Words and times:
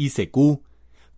ICQ, 0.00 0.62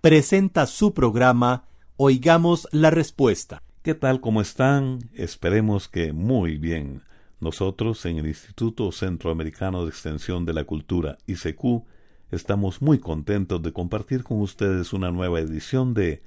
presenta 0.01 0.67
su 0.67 0.93
programa 0.93 1.69
Oigamos 1.97 2.67
la 2.73 2.91
Respuesta. 2.91 3.63
¿Qué 3.83 3.95
tal? 3.95 4.21
¿Cómo 4.21 4.41
están? 4.41 5.09
Esperemos 5.15 5.87
que 5.87 6.13
muy 6.13 6.59
bien. 6.59 7.03
Nosotros 7.39 8.05
en 8.07 8.19
el 8.19 8.27
Instituto 8.27 8.91
Centroamericano 8.91 9.85
de 9.85 9.91
Extensión 9.91 10.45
de 10.45 10.55
la 10.55 10.65
Cultura, 10.65 11.17
ICQ, 11.29 11.85
estamos 12.33 12.83
muy 12.83 12.99
contentos 12.99 13.63
de 13.63 13.73
compartir 13.73 14.25
con 14.25 14.41
ustedes 14.41 14.93
una 14.93 15.13
nueva 15.13 15.39
edición 15.39 15.95
de 15.95 16.25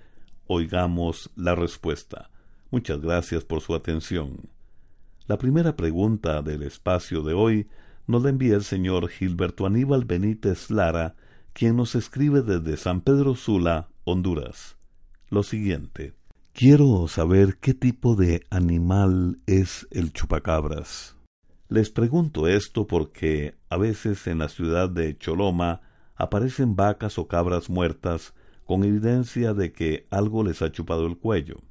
Oigamos 0.47 1.31
la 1.35 1.55
Respuesta. 1.55 2.29
Muchas 2.71 3.01
gracias 3.01 3.43
por 3.43 3.59
su 3.59 3.75
atención. 3.75 4.49
La 5.27 5.37
primera 5.37 5.75
pregunta 5.75 6.41
del 6.41 6.63
espacio 6.63 7.21
de 7.21 7.33
hoy 7.33 7.67
nos 8.07 8.23
la 8.23 8.29
envía 8.29 8.55
el 8.55 8.63
señor 8.63 9.09
Gilberto 9.09 9.65
Aníbal 9.65 10.05
Benítez 10.05 10.71
Lara, 10.71 11.15
quien 11.55 11.77
nos 11.77 11.95
escribe 11.95 12.41
desde 12.41 12.75
San 12.75 12.99
Pedro 12.99 13.33
Sula, 13.33 13.87
Honduras. 14.03 14.75
Lo 15.29 15.41
siguiente. 15.41 16.13
Quiero 16.51 17.07
saber 17.07 17.59
qué 17.61 17.73
tipo 17.73 18.17
de 18.17 18.45
animal 18.49 19.39
es 19.45 19.87
el 19.89 20.11
chupacabras. 20.11 21.15
Les 21.69 21.89
pregunto 21.91 22.49
esto 22.49 22.87
porque 22.87 23.55
a 23.69 23.77
veces 23.77 24.27
en 24.27 24.39
la 24.39 24.49
ciudad 24.49 24.89
de 24.89 25.17
Choloma 25.17 25.79
aparecen 26.17 26.75
vacas 26.75 27.17
o 27.17 27.29
cabras 27.29 27.69
muertas 27.69 28.33
con 28.65 28.83
evidencia 28.83 29.53
de 29.53 29.71
que 29.71 30.07
algo 30.11 30.43
les 30.43 30.61
ha 30.61 30.73
chupado 30.73 31.07
el 31.07 31.17
cuello. 31.17 31.61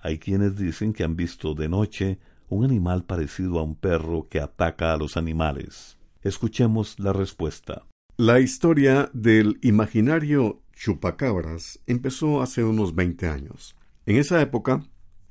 Hay 0.00 0.18
quienes 0.18 0.56
dicen 0.56 0.94
que 0.94 1.04
han 1.04 1.14
visto 1.14 1.54
de 1.54 1.68
noche 1.68 2.20
un 2.48 2.64
animal 2.64 3.04
parecido 3.04 3.58
a 3.58 3.64
un 3.64 3.76
perro 3.76 4.28
que 4.30 4.40
ataca 4.40 4.94
a 4.94 4.96
los 4.96 5.18
animales. 5.18 5.98
Escuchemos 6.22 6.98
la 6.98 7.12
respuesta. 7.12 7.84
La 8.16 8.38
historia 8.38 9.10
del 9.12 9.58
imaginario 9.60 10.62
chupacabras 10.72 11.80
empezó 11.88 12.42
hace 12.42 12.62
unos 12.62 12.94
20 12.94 13.26
años. 13.26 13.74
En 14.06 14.18
esa 14.18 14.40
época 14.40 14.84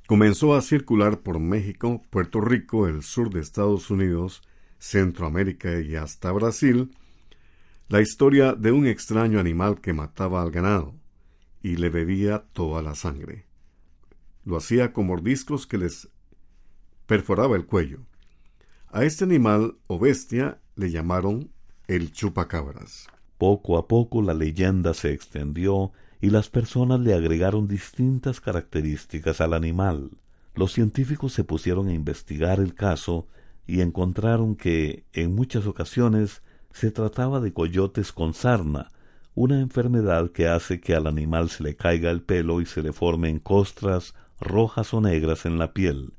comenzó 0.06 0.54
a 0.54 0.62
circular 0.62 1.22
por 1.22 1.40
México, 1.40 2.02
Puerto 2.10 2.42
Rico, 2.42 2.90
el 2.90 3.02
sur 3.02 3.30
de 3.30 3.40
Estados 3.40 3.90
Unidos, 3.90 4.42
Centroamérica 4.80 5.80
y 5.80 5.96
hasta 5.96 6.30
Brasil, 6.34 6.92
la 7.88 8.02
historia 8.02 8.52
de 8.52 8.74
un 8.74 8.86
extraño 8.86 9.40
animal 9.40 9.80
que 9.80 9.94
mataba 9.94 10.42
al 10.42 10.52
ganado 10.52 10.94
y 11.62 11.78
le 11.78 11.90
bebía 11.90 12.44
toda 12.52 12.82
la 12.82 12.96
sangre. 12.96 13.46
Lo 14.44 14.58
hacía 14.58 14.92
con 14.92 15.08
mordiscos 15.08 15.68
que 15.68 15.78
les 15.78 16.10
perforaba 17.06 17.56
el 17.56 17.66
cuello. 17.66 18.00
A 18.90 19.06
este 19.06 19.24
animal 19.24 19.78
o 19.88 20.00
bestia 20.00 20.60
le 20.76 20.92
llamaron 20.92 21.53
el 21.88 22.12
chupacabras. 22.12 23.08
Poco 23.38 23.78
a 23.78 23.88
poco 23.88 24.22
la 24.22 24.34
leyenda 24.34 24.94
se 24.94 25.12
extendió 25.12 25.92
y 26.22 26.30
las 26.30 26.50
personas 26.50 27.00
le 27.02 27.14
agregaron 27.14 27.68
distintas 27.68 28.40
características 28.40 29.42
al 29.42 29.54
animal. 29.54 30.12
Los 30.56 30.72
científicos 30.72 31.34
se 31.34 31.44
pusieron 31.44 31.90
a 31.90 31.94
investigar 31.94 32.60
el 32.60 32.76
caso 32.76 33.28
y 33.68 33.82
encontraron 33.82 34.56
que, 34.56 35.06
en 35.14 35.36
muchas 35.36 35.66
ocasiones, 35.66 36.42
se 36.72 36.92
trataba 36.92 37.40
de 37.40 37.54
coyotes 37.54 38.12
con 38.12 38.34
sarna, 38.34 38.92
una 39.36 39.60
enfermedad 39.60 40.32
que 40.32 40.48
hace 40.48 40.80
que 40.80 40.96
al 40.96 41.08
animal 41.08 41.50
se 41.50 41.64
le 41.64 41.76
caiga 41.76 42.12
el 42.12 42.22
pelo 42.22 42.62
y 42.62 42.66
se 42.66 42.82
le 42.82 42.94
formen 42.94 43.40
costras 43.40 44.14
rojas 44.40 44.94
o 44.94 45.02
negras 45.02 45.46
en 45.46 45.58
la 45.58 45.74
piel. 45.74 46.14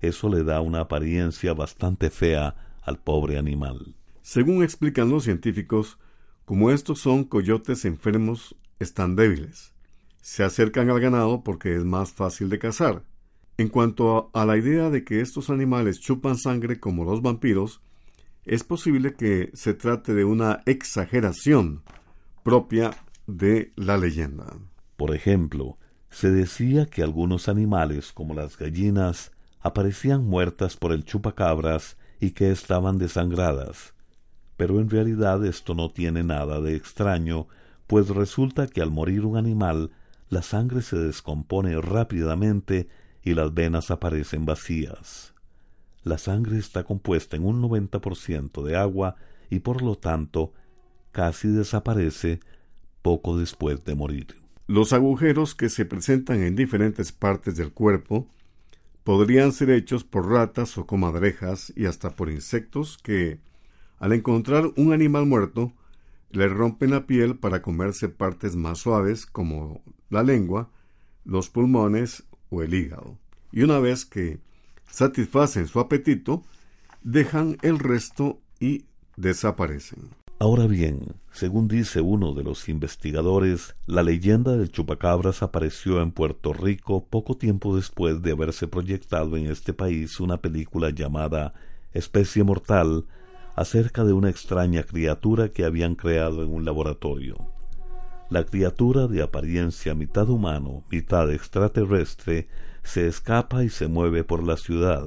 Eso 0.00 0.28
le 0.28 0.44
da 0.44 0.60
una 0.60 0.80
apariencia 0.80 1.54
bastante 1.54 2.10
fea 2.10 2.54
al 2.82 2.98
pobre 2.98 3.38
animal. 3.38 3.94
Según 4.24 4.62
explican 4.62 5.10
los 5.10 5.24
científicos, 5.24 5.98
como 6.46 6.70
estos 6.70 6.98
son 6.98 7.24
coyotes 7.24 7.84
enfermos, 7.84 8.56
están 8.78 9.16
débiles. 9.16 9.74
Se 10.22 10.42
acercan 10.42 10.88
al 10.88 10.98
ganado 10.98 11.44
porque 11.44 11.76
es 11.76 11.84
más 11.84 12.14
fácil 12.14 12.48
de 12.48 12.58
cazar. 12.58 13.04
En 13.58 13.68
cuanto 13.68 14.30
a, 14.32 14.46
la 14.46 14.56
idea 14.56 14.88
de 14.88 15.04
que 15.04 15.20
estos 15.20 15.50
animales 15.50 16.00
chupan 16.00 16.38
sangre 16.38 16.80
como 16.80 17.04
los 17.04 17.20
vampiros, 17.20 17.82
es 18.46 18.64
posible 18.64 19.12
que 19.12 19.50
se 19.52 19.74
trate 19.74 20.14
de 20.14 20.24
una 20.24 20.62
exageración 20.64 21.82
propia 22.42 22.92
de 23.26 23.74
la 23.76 23.98
leyenda. 23.98 24.56
Por 24.96 25.14
ejemplo, 25.14 25.76
se 26.08 26.30
decía 26.30 26.86
que 26.86 27.02
algunos 27.02 27.46
animales, 27.50 28.10
como 28.10 28.32
las 28.32 28.56
gallinas, 28.56 29.32
aparecían 29.60 30.24
muertas 30.24 30.78
por 30.78 30.92
el 30.92 31.04
chupacabras 31.04 31.98
y 32.20 32.30
que 32.30 32.50
estaban 32.50 32.96
desangradas. 32.96 33.93
Pero 34.56 34.80
en 34.80 34.88
realidad 34.88 35.44
esto 35.44 35.74
no 35.74 35.90
tiene 35.90 36.22
nada 36.22 36.60
de 36.60 36.76
extraño, 36.76 37.48
pues 37.86 38.08
resulta 38.08 38.66
que 38.66 38.80
al 38.80 38.90
morir 38.90 39.24
un 39.24 39.36
animal, 39.36 39.90
la 40.28 40.42
sangre 40.42 40.82
se 40.82 40.96
descompone 40.96 41.80
rápidamente 41.80 42.88
y 43.22 43.34
las 43.34 43.52
venas 43.52 43.90
aparecen 43.90 44.46
vacías. 44.46 45.34
La 46.02 46.18
sangre 46.18 46.58
está 46.58 46.84
compuesta 46.84 47.36
en 47.36 47.44
un 47.44 47.62
90% 47.62 48.62
de 48.62 48.76
agua 48.76 49.16
y 49.50 49.60
por 49.60 49.82
lo 49.82 49.96
tanto 49.96 50.52
casi 51.12 51.48
desaparece 51.48 52.40
poco 53.02 53.38
después 53.38 53.84
de 53.84 53.94
morir. 53.94 54.36
Los 54.66 54.92
agujeros 54.92 55.54
que 55.54 55.68
se 55.68 55.84
presentan 55.84 56.42
en 56.42 56.56
diferentes 56.56 57.12
partes 57.12 57.56
del 57.56 57.72
cuerpo 57.72 58.28
podrían 59.04 59.52
ser 59.52 59.70
hechos 59.70 60.04
por 60.04 60.30
ratas 60.30 60.76
o 60.78 60.86
comadrejas 60.86 61.72
y 61.76 61.86
hasta 61.86 62.16
por 62.16 62.30
insectos 62.30 62.98
que, 62.98 63.40
al 64.04 64.12
encontrar 64.12 64.70
un 64.76 64.92
animal 64.92 65.24
muerto, 65.24 65.72
le 66.30 66.46
rompen 66.46 66.90
la 66.90 67.06
piel 67.06 67.38
para 67.38 67.62
comerse 67.62 68.10
partes 68.10 68.54
más 68.54 68.80
suaves 68.80 69.24
como 69.24 69.80
la 70.10 70.22
lengua, 70.22 70.68
los 71.24 71.48
pulmones 71.48 72.24
o 72.50 72.62
el 72.62 72.74
hígado. 72.74 73.16
Y 73.50 73.62
una 73.62 73.78
vez 73.78 74.04
que 74.04 74.40
satisfacen 74.90 75.68
su 75.68 75.80
apetito, 75.80 76.42
dejan 77.02 77.56
el 77.62 77.78
resto 77.78 78.42
y 78.60 78.84
desaparecen. 79.16 80.10
Ahora 80.38 80.66
bien, 80.66 81.14
según 81.32 81.66
dice 81.66 82.02
uno 82.02 82.34
de 82.34 82.44
los 82.44 82.68
investigadores, 82.68 83.74
la 83.86 84.02
leyenda 84.02 84.54
del 84.54 84.70
chupacabras 84.70 85.42
apareció 85.42 86.02
en 86.02 86.12
Puerto 86.12 86.52
Rico 86.52 87.06
poco 87.06 87.38
tiempo 87.38 87.74
después 87.74 88.20
de 88.20 88.32
haberse 88.32 88.68
proyectado 88.68 89.38
en 89.38 89.46
este 89.46 89.72
país 89.72 90.20
una 90.20 90.42
película 90.42 90.90
llamada 90.90 91.54
Especie 91.94 92.44
Mortal 92.44 93.06
acerca 93.56 94.04
de 94.04 94.12
una 94.12 94.30
extraña 94.30 94.82
criatura 94.82 95.48
que 95.48 95.64
habían 95.64 95.94
creado 95.94 96.42
en 96.42 96.52
un 96.52 96.64
laboratorio. 96.64 97.36
La 98.30 98.44
criatura 98.44 99.06
de 99.06 99.22
apariencia 99.22 99.94
mitad 99.94 100.28
humano, 100.28 100.82
mitad 100.90 101.30
extraterrestre, 101.32 102.48
se 102.82 103.06
escapa 103.06 103.64
y 103.64 103.68
se 103.68 103.86
mueve 103.86 104.24
por 104.24 104.42
la 104.42 104.56
ciudad. 104.56 105.06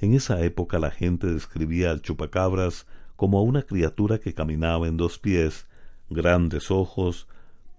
En 0.00 0.14
esa 0.14 0.40
época 0.42 0.78
la 0.78 0.90
gente 0.90 1.28
describía 1.28 1.90
al 1.90 2.02
chupacabras 2.02 2.86
como 3.16 3.38
a 3.38 3.42
una 3.42 3.62
criatura 3.62 4.18
que 4.18 4.34
caminaba 4.34 4.88
en 4.88 4.96
dos 4.96 5.18
pies, 5.18 5.66
grandes 6.10 6.70
ojos, 6.70 7.28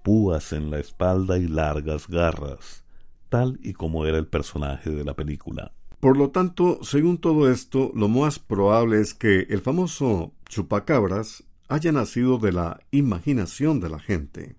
púas 0.03 0.53
en 0.53 0.71
la 0.71 0.79
espalda 0.79 1.37
y 1.37 1.47
largas 1.47 2.07
garras, 2.07 2.83
tal 3.29 3.59
y 3.61 3.73
como 3.73 4.05
era 4.05 4.17
el 4.17 4.27
personaje 4.27 4.89
de 4.89 5.03
la 5.03 5.15
película. 5.15 5.71
Por 6.03 6.17
lo 6.17 6.31
tanto, 6.31 6.79
según 6.81 7.17
todo 7.17 7.49
esto, 7.49 7.89
lo 7.95 8.09
más 8.09 8.37
probable 8.37 8.99
es 8.99 9.13
que 9.13 9.47
el 9.49 9.61
famoso 9.61 10.33
chupacabras 10.49 11.45
haya 11.69 11.93
nacido 11.93 12.39
de 12.39 12.51
la 12.51 12.81
imaginación 12.91 13.79
de 13.79 13.87
la 13.87 13.99
gente, 13.99 14.57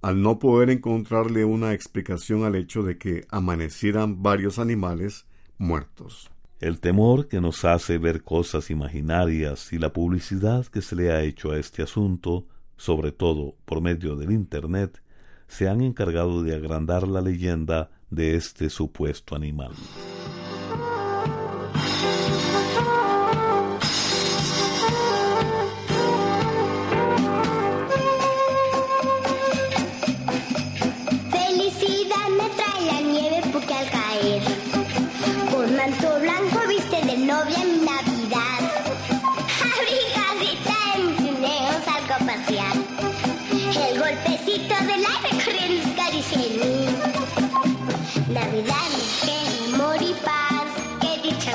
al 0.00 0.22
no 0.22 0.38
poder 0.38 0.70
encontrarle 0.70 1.44
una 1.44 1.74
explicación 1.74 2.42
al 2.44 2.54
hecho 2.54 2.82
de 2.82 2.96
que 2.96 3.26
amanecieran 3.28 4.22
varios 4.22 4.58
animales 4.58 5.26
muertos. 5.58 6.30
El 6.58 6.80
temor 6.80 7.28
que 7.28 7.42
nos 7.42 7.66
hace 7.66 7.98
ver 7.98 8.22
cosas 8.22 8.70
imaginarias 8.70 9.74
y 9.74 9.78
la 9.78 9.92
publicidad 9.92 10.64
que 10.64 10.80
se 10.80 10.96
le 10.96 11.12
ha 11.12 11.20
hecho 11.22 11.50
a 11.50 11.58
este 11.58 11.82
asunto, 11.82 12.46
sobre 12.78 13.12
todo 13.12 13.56
por 13.66 13.82
medio 13.82 14.16
del 14.16 14.30
Internet, 14.30 15.02
se 15.48 15.68
han 15.68 15.82
encargado 15.82 16.42
de 16.42 16.54
agrandar 16.54 17.06
la 17.06 17.20
leyenda 17.20 17.90
de 18.08 18.36
este 18.36 18.70
supuesto 18.70 19.36
animal. 19.36 19.72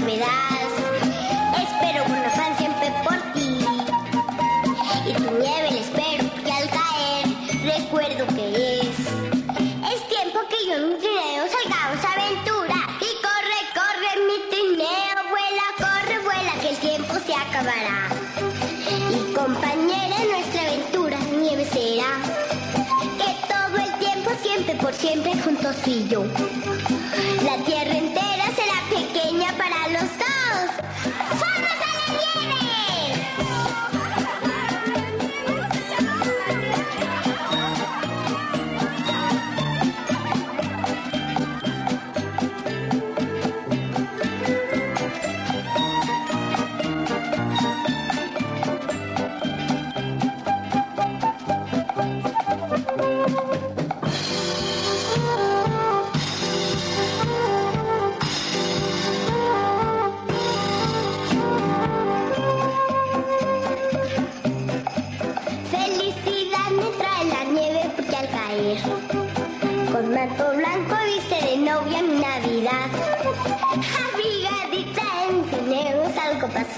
me 0.06 0.18
das. 0.18 0.72
Espero 1.62 2.04
con 2.06 2.16
afán 2.16 2.58
siempre 2.58 2.92
por 3.04 3.18
ti. 3.34 3.66
Y 5.06 5.14
tu 5.14 5.32
nieve 5.32 5.72
la 5.72 5.80
espero 5.80 6.24
que 6.44 6.52
al 6.52 6.70
caer 6.70 7.26
recuerdo 7.64 8.26
que 8.36 8.80
es. 8.80 8.98
Es 9.94 10.08
tiempo 10.08 10.40
que 10.50 10.66
yo 10.68 10.76
en 10.76 10.90
mi 10.90 10.96
trineo 10.96 11.44
salgamos 11.56 12.06
a 12.06 12.14
aventura. 12.14 12.78
Y 13.00 13.10
corre, 13.26 13.60
corre 13.80 14.12
mi 14.28 14.38
trineo, 14.50 15.18
vuela, 15.30 15.66
corre, 15.78 16.20
vuela, 16.20 16.54
que 16.62 16.70
el 16.70 16.78
tiempo 16.78 17.14
se 17.26 17.34
acabará. 17.34 18.10
Y 19.12 19.34
compañera 19.34 20.18
nuestra 20.32 20.62
aventura, 20.62 21.18
nieve 21.40 21.66
será. 21.66 22.12
Que 23.18 23.30
todo 23.54 23.78
el 23.78 23.94
tiempo 24.00 24.32
siempre 24.42 24.76
por 24.76 24.94
siempre 24.94 25.34
juntos 25.42 25.76
y 25.86 26.08
yo. 26.08 26.24
La 27.44 27.58
tierra 27.66 27.98
entera 27.98 28.11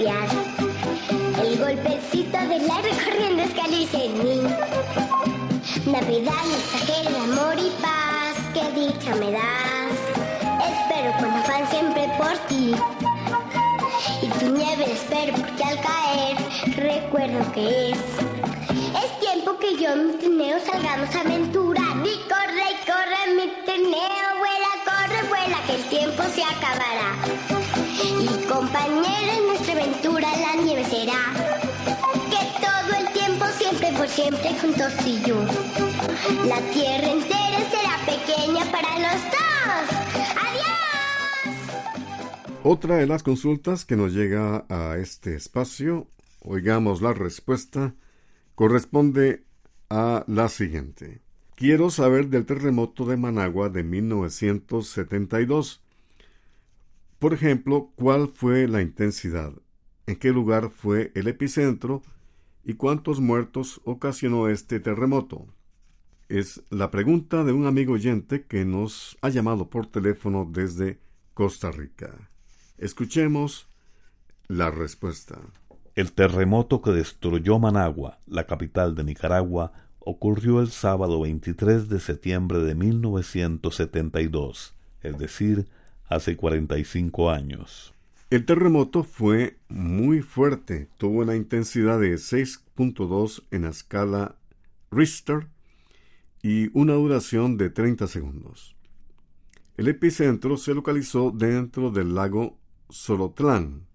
El 0.05 1.57
golpecito 1.59 2.37
del 2.37 2.69
aire 2.69 2.89
corriendo 3.05 3.43
escalice 3.43 4.05
en 4.05 4.13
mí. 4.21 4.41
Navidad 5.85 6.43
mensajera 6.45 7.09
de 7.09 7.17
amor 7.19 7.55
y 7.57 7.69
paz, 7.81 8.35
que 8.53 8.81
dicha 8.81 9.15
me 9.15 9.31
das. 9.31 9.95
Espero 10.59 11.13
con 11.19 11.29
afán 11.31 11.69
siempre 11.69 12.09
por 12.17 12.37
ti. 12.49 12.75
Y 14.21 14.27
tu 14.39 14.49
nieve 14.51 14.91
espero 14.91 15.37
porque 15.37 15.63
al 15.63 15.79
caer 15.79 16.37
recuerdo 16.75 17.51
que 17.53 17.91
es. 17.91 17.97
Es 19.01 19.19
tiempo 19.21 19.57
que 19.57 19.77
yo 19.81 19.95
y 19.95 19.99
mi 19.99 20.13
trineo 20.17 20.57
salgamos 20.69 21.15
a 21.15 21.21
aventurar. 21.21 21.95
Y 22.03 22.17
corre, 22.27 22.65
y 22.71 22.85
corre 22.85 23.35
mi 23.37 23.47
trineo, 23.63 24.27
vuela, 24.37 24.71
corre, 24.83 25.29
vuela, 25.29 25.57
que 25.65 25.75
el 25.75 25.83
tiempo 25.85 26.23
se 26.35 26.43
acabará. 26.43 27.15
Y 28.19 28.27
compañeros, 28.47 29.52
la 30.11 30.55
nieve 30.63 30.83
será. 30.85 31.33
Que 32.29 32.41
todo 32.59 32.93
el 32.99 33.07
tiempo, 33.13 33.45
siempre 33.57 33.91
por 33.97 34.07
siempre, 34.07 34.53
juntos 34.59 34.93
y. 35.05 35.21
La 36.47 36.59
tierra 36.71 37.11
entera 37.11 37.59
será 37.69 37.97
pequeña 38.05 38.65
para 38.71 38.99
los 38.99 39.21
dos. 39.31 39.39
Otra 42.63 42.95
de 42.97 43.07
las 43.07 43.23
consultas 43.23 43.85
que 43.85 43.95
nos 43.97 44.13
llega 44.13 44.65
a 44.69 44.97
este 44.97 45.35
espacio, 45.35 46.07
oigamos 46.41 47.01
la 47.01 47.13
respuesta, 47.13 47.93
corresponde 48.55 49.43
a 49.89 50.23
la 50.27 50.47
siguiente. 50.47 51.21
Quiero 51.55 51.89
saber 51.89 52.27
del 52.27 52.45
terremoto 52.45 53.05
de 53.05 53.17
Managua 53.17 53.69
de 53.69 53.83
1972. 53.83 55.81
Por 57.19 57.33
ejemplo, 57.33 57.91
¿cuál 57.95 58.31
fue 58.33 58.67
la 58.67 58.81
intensidad? 58.81 59.53
¿En 60.05 60.17
qué 60.17 60.31
lugar 60.31 60.69
fue 60.69 61.13
el 61.15 61.27
epicentro? 61.27 62.01
¿Y 62.65 62.73
cuántos 62.73 63.21
muertos 63.21 63.79
ocasionó 63.85 64.49
este 64.49 64.81
terremoto? 64.81 65.47
Es 66.27 66.61
la 66.69 66.91
pregunta 66.91 67.43
de 67.43 67.53
un 67.53 67.67
amigo 67.67 67.93
oyente 67.93 68.45
que 68.45 68.65
nos 68.65 69.17
ha 69.21 69.29
llamado 69.29 69.69
por 69.69 69.87
teléfono 69.87 70.49
desde 70.51 70.99
Costa 71.33 71.71
Rica. 71.71 72.29
Escuchemos 72.77 73.67
la 74.47 74.71
respuesta. 74.71 75.39
El 75.95 76.11
terremoto 76.11 76.81
que 76.81 76.91
destruyó 76.91 77.59
Managua, 77.59 78.19
la 78.25 78.45
capital 78.45 78.95
de 78.95 79.05
Nicaragua, 79.05 79.71
ocurrió 79.99 80.59
el 80.59 80.69
sábado 80.69 81.21
23 81.21 81.87
de 81.87 82.01
septiembre 82.01 82.59
de 82.59 82.75
1972, 82.75 84.75
es 85.01 85.17
decir, 85.17 85.69
hace 86.09 86.35
45 86.35 87.29
años. 87.29 87.92
El 88.33 88.45
terremoto 88.45 89.03
fue 89.03 89.59
muy 89.69 90.23
fuerte, 90.23 90.89
tuvo 90.97 91.21
una 91.21 91.35
intensidad 91.35 91.99
de 91.99 92.15
6.2 92.15 93.43
en 93.51 93.61
la 93.61 93.69
escala 93.69 94.37
Richter 94.89 95.49
y 96.41 96.75
una 96.75 96.93
duración 96.93 97.57
de 97.57 97.69
30 97.69 98.07
segundos. 98.07 98.75
El 99.77 99.87
epicentro 99.87 100.57
se 100.57 100.73
localizó 100.73 101.29
dentro 101.29 101.91
del 101.91 102.15
lago 102.15 102.57
Solotlán, 102.89 103.85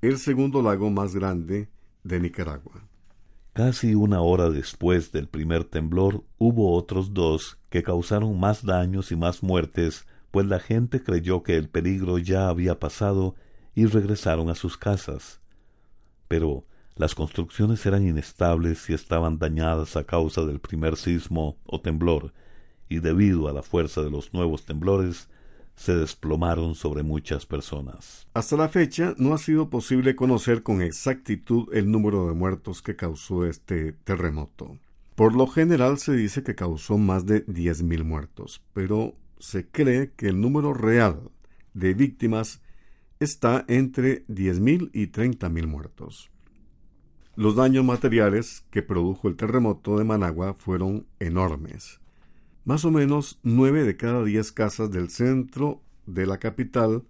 el 0.00 0.16
segundo 0.16 0.62
lago 0.62 0.88
más 0.88 1.14
grande 1.14 1.68
de 2.04 2.20
Nicaragua. 2.20 2.88
Casi 3.52 3.94
una 3.94 4.22
hora 4.22 4.48
después 4.48 5.12
del 5.12 5.28
primer 5.28 5.64
temblor 5.64 6.24
hubo 6.38 6.72
otros 6.72 7.12
dos 7.12 7.58
que 7.68 7.82
causaron 7.82 8.40
más 8.40 8.64
daños 8.64 9.12
y 9.12 9.16
más 9.16 9.42
muertes, 9.42 10.06
pues 10.30 10.46
la 10.46 10.58
gente 10.58 11.02
creyó 11.02 11.42
que 11.42 11.58
el 11.58 11.68
peligro 11.68 12.16
ya 12.16 12.48
había 12.48 12.80
pasado 12.80 13.34
y 13.74 13.86
regresaron 13.86 14.50
a 14.50 14.54
sus 14.54 14.76
casas. 14.76 15.40
Pero 16.28 16.64
las 16.96 17.14
construcciones 17.14 17.84
eran 17.86 18.06
inestables 18.06 18.88
y 18.88 18.94
estaban 18.94 19.38
dañadas 19.38 19.96
a 19.96 20.04
causa 20.04 20.44
del 20.44 20.60
primer 20.60 20.96
sismo 20.96 21.58
o 21.66 21.80
temblor, 21.80 22.32
y 22.88 23.00
debido 23.00 23.48
a 23.48 23.52
la 23.52 23.62
fuerza 23.62 24.02
de 24.02 24.10
los 24.10 24.32
nuevos 24.32 24.64
temblores, 24.64 25.28
se 25.74 25.96
desplomaron 25.96 26.74
sobre 26.74 27.02
muchas 27.02 27.46
personas. 27.46 28.28
Hasta 28.34 28.56
la 28.56 28.68
fecha 28.68 29.14
no 29.18 29.34
ha 29.34 29.38
sido 29.38 29.70
posible 29.70 30.14
conocer 30.14 30.62
con 30.62 30.82
exactitud 30.82 31.68
el 31.74 31.90
número 31.90 32.28
de 32.28 32.34
muertos 32.34 32.80
que 32.80 32.94
causó 32.94 33.44
este 33.44 33.92
terremoto. 33.92 34.78
Por 35.14 35.34
lo 35.34 35.46
general 35.46 35.98
se 35.98 36.12
dice 36.12 36.42
que 36.42 36.54
causó 36.54 36.98
más 36.98 37.26
de 37.26 37.46
10.000 37.46 38.04
muertos, 38.04 38.62
pero 38.72 39.14
se 39.38 39.66
cree 39.66 40.12
que 40.16 40.28
el 40.28 40.40
número 40.40 40.74
real 40.74 41.30
de 41.72 41.94
víctimas 41.94 42.60
está 43.20 43.64
entre 43.68 44.26
10.000 44.26 44.90
y 44.92 45.08
30.000 45.08 45.66
muertos. 45.66 46.30
Los 47.36 47.56
daños 47.56 47.84
materiales 47.84 48.64
que 48.70 48.82
produjo 48.82 49.28
el 49.28 49.36
terremoto 49.36 49.98
de 49.98 50.04
Managua 50.04 50.54
fueron 50.54 51.06
enormes. 51.18 52.00
Más 52.64 52.84
o 52.84 52.90
menos 52.90 53.40
nueve 53.42 53.82
de 53.82 53.96
cada 53.96 54.22
diez 54.22 54.52
casas 54.52 54.90
del 54.90 55.10
centro 55.10 55.82
de 56.06 56.26
la 56.26 56.38
capital 56.38 57.02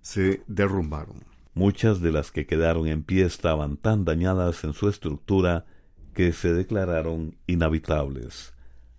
se 0.00 0.42
derrumbaron. 0.46 1.24
Muchas 1.52 2.00
de 2.00 2.10
las 2.10 2.30
que 2.30 2.46
quedaron 2.46 2.86
en 2.86 3.02
pie 3.02 3.24
estaban 3.24 3.76
tan 3.76 4.04
dañadas 4.04 4.64
en 4.64 4.72
su 4.72 4.88
estructura 4.88 5.66
que 6.14 6.32
se 6.32 6.52
declararon 6.52 7.36
inhabitables. 7.46 8.54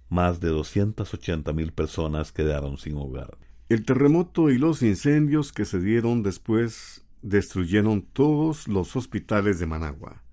Más 0.09 0.39
de 0.39 0.49
280 0.49 1.53
mil 1.53 1.73
personas 1.73 2.31
quedaron 2.31 2.77
sin 2.77 2.97
hogar. 2.97 3.37
El 3.69 3.83
terremoto 3.83 4.49
y 4.49 4.57
los 4.57 4.81
incendios 4.81 5.51
que 5.51 5.65
se 5.65 5.81
dieron 5.81 6.23
después 6.23 7.03
destruyeron 7.21 8.01
todos 8.01 8.69
los 8.69 8.95
hospitales 8.95 9.59
de 9.59 9.65
Managua. 9.65 10.23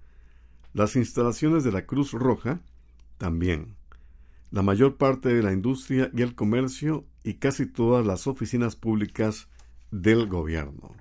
Las 0.73 0.95
instalaciones 0.95 1.65
de 1.65 1.73
la 1.73 1.85
Cruz 1.85 2.13
Roja 2.13 2.61
también. 3.19 3.75
La 4.53 4.63
mayor 4.63 4.99
parte 4.99 5.35
de 5.35 5.43
la 5.43 5.53
industria 5.53 6.13
y 6.15 6.23
el 6.23 6.37
comercio 6.37 7.07
y 7.25 7.35
casi 7.35 7.67
todas 7.67 8.07
las 8.07 8.29
oficinas 8.29 8.77
públicas 8.77 9.49
del 9.91 10.29
gobierno. 10.29 10.95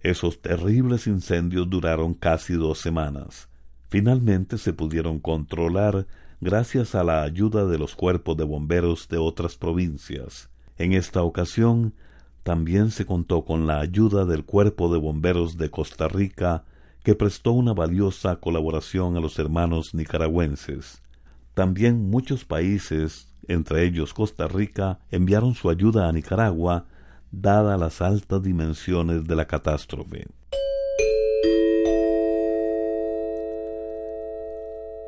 Esos 0.00 0.40
terribles 0.42 1.08
incendios 1.08 1.68
duraron 1.68 2.14
casi 2.14 2.52
dos 2.52 2.78
semanas. 2.78 3.48
Finalmente 3.88 4.58
se 4.58 4.72
pudieron 4.74 5.18
controlar 5.18 6.06
gracias 6.40 6.94
a 6.94 7.02
la 7.02 7.22
ayuda 7.22 7.66
de 7.66 7.78
los 7.78 7.96
cuerpos 7.96 8.36
de 8.36 8.44
bomberos 8.44 9.08
de 9.08 9.18
otras 9.18 9.56
provincias. 9.56 10.50
En 10.76 10.92
esta 10.92 11.22
ocasión 11.22 11.94
también 12.42 12.90
se 12.90 13.06
contó 13.06 13.44
con 13.44 13.66
la 13.66 13.80
ayuda 13.80 14.24
del 14.24 14.44
Cuerpo 14.44 14.92
de 14.92 14.98
Bomberos 14.98 15.56
de 15.56 15.70
Costa 15.70 16.08
Rica, 16.08 16.64
que 17.02 17.14
prestó 17.14 17.52
una 17.52 17.72
valiosa 17.72 18.36
colaboración 18.36 19.16
a 19.16 19.20
los 19.20 19.38
hermanos 19.38 19.94
nicaragüenses. 19.94 21.02
También 21.54 22.10
muchos 22.10 22.44
países, 22.44 23.28
entre 23.46 23.84
ellos 23.84 24.12
Costa 24.12 24.48
Rica, 24.48 24.98
enviaron 25.10 25.54
su 25.54 25.70
ayuda 25.70 26.08
a 26.08 26.12
Nicaragua, 26.12 26.86
dada 27.30 27.76
las 27.76 28.02
altas 28.02 28.42
dimensiones 28.42 29.24
de 29.24 29.36
la 29.36 29.46
catástrofe. 29.46 30.26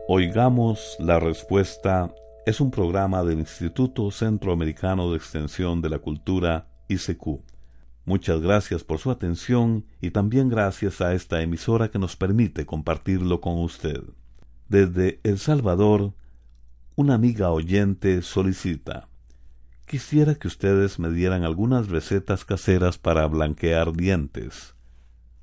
Oigamos 0.09 0.97
la 1.01 1.19
respuesta 1.19 2.15
es 2.47 2.61
un 2.61 2.71
programa 2.71 3.23
del 3.23 3.41
Instituto 3.41 4.11
Centroamericano 4.11 5.11
de 5.11 5.19
Extensión 5.19 5.83
de 5.83 5.91
la 5.91 5.99
Cultura, 5.99 6.69
ICQ. 6.89 7.43
Muchas 8.07 8.41
gracias 8.41 8.85
por 8.85 8.99
su 8.99 9.11
atención 9.11 9.85
y 10.01 10.13
también 10.13 10.49
gracias 10.49 11.01
a 11.01 11.13
esta 11.13 11.43
emisora 11.43 11.91
que 11.91 11.99
nos 11.99 12.17
permite 12.17 12.65
compartirlo 12.65 13.43
con 13.43 13.59
usted. 13.59 14.03
Desde 14.69 15.21
El 15.25 15.39
Salvador, 15.39 16.15
una 16.95 17.15
amiga 17.15 17.51
oyente 17.51 18.23
solicita 18.23 19.09
quisiera 19.87 20.35
que 20.35 20.49
ustedes 20.49 20.99
me 20.99 21.11
dieran 21.11 21.45
algunas 21.45 21.89
recetas 21.89 22.45
caseras 22.45 22.99
para 22.99 23.27
blanquear 23.27 23.93
dientes. 23.93 24.75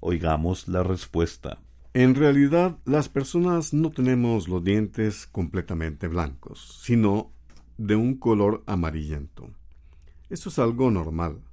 Oigamos 0.02 0.68
la 0.68 0.84
respuesta. 0.84 1.60
En 1.96 2.16
realidad, 2.16 2.80
las 2.86 3.08
personas 3.08 3.72
no 3.72 3.92
tenemos 3.92 4.48
los 4.48 4.64
dientes 4.64 5.28
completamente 5.28 6.08
blancos, 6.08 6.80
sino 6.82 7.32
de 7.78 7.96
un 7.96 8.16
color 8.16 8.64
amarillento. 8.66 9.52
Esto 10.32 10.50
es 10.50 10.58
algo 10.58 10.90
normal. 10.90 11.44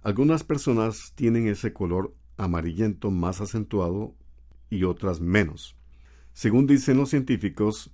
Algunas 0.00 0.44
personas 0.44 1.12
tienen 1.16 1.48
ese 1.48 1.72
color 1.72 2.14
amarillento 2.36 3.10
más 3.10 3.40
acentuado 3.40 4.14
y 4.70 4.84
otras 4.84 5.20
menos. 5.20 5.76
Según 6.32 6.68
dicen 6.68 6.96
los 6.96 7.10
científicos, 7.10 7.90